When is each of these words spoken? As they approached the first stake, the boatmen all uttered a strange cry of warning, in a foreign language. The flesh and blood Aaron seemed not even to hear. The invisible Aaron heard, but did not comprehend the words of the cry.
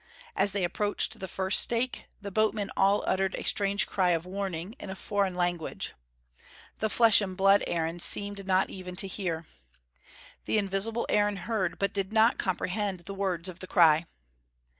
As 0.35 0.51
they 0.51 0.63
approached 0.63 1.19
the 1.19 1.27
first 1.27 1.59
stake, 1.61 2.05
the 2.19 2.31
boatmen 2.31 2.71
all 2.75 3.03
uttered 3.05 3.35
a 3.35 3.43
strange 3.43 3.85
cry 3.85 4.09
of 4.17 4.25
warning, 4.25 4.73
in 4.79 4.89
a 4.89 4.95
foreign 4.95 5.35
language. 5.35 5.93
The 6.79 6.89
flesh 6.89 7.21
and 7.21 7.37
blood 7.37 7.63
Aaron 7.67 7.99
seemed 7.99 8.47
not 8.47 8.71
even 8.71 8.95
to 8.95 9.05
hear. 9.07 9.45
The 10.45 10.57
invisible 10.57 11.05
Aaron 11.07 11.35
heard, 11.35 11.77
but 11.77 11.93
did 11.93 12.11
not 12.11 12.39
comprehend 12.39 13.01
the 13.01 13.13
words 13.13 13.47
of 13.47 13.59
the 13.59 13.67
cry. 13.67 14.07